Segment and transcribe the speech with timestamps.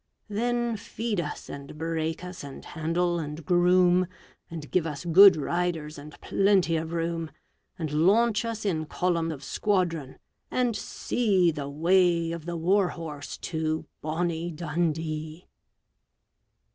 [0.29, 4.07] Then feed us and break us and handle and groom,
[4.49, 7.29] And give us good riders and plenty of room,
[7.77, 10.17] And launch us in column of squadron
[10.49, 15.45] and see The way of the war horse to "Bonnie Dundee"!